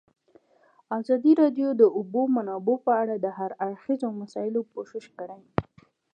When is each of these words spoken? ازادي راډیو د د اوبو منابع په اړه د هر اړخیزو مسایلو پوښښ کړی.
ازادي 0.99 1.31
راډیو 1.41 1.69
د 1.75 1.77
د 1.81 1.83
اوبو 1.97 2.21
منابع 2.35 2.75
په 2.85 2.91
اړه 3.01 3.15
د 3.19 3.25
هر 3.37 3.51
اړخیزو 3.65 4.07
مسایلو 4.21 4.61
پوښښ 4.71 5.03
کړی. 5.17 5.41